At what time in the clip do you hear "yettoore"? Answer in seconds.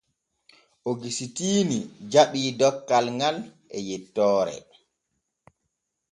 3.87-4.55